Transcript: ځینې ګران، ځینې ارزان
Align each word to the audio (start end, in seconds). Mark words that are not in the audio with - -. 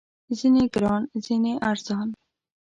ځینې 0.37 0.63
ګران، 0.73 1.01
ځینې 1.25 1.53
ارزان 1.69 2.07